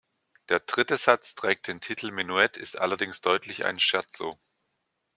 [0.49, 4.35] Der dritte Satz trägt den Titel "Menuett", ist allerdings deutlich ein "Scherzo".